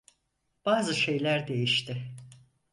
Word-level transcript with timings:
Bazı 0.65 0.93
şeyler 0.95 1.47
değişti. 1.47 2.15